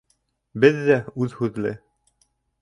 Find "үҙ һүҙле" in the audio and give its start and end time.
1.27-1.75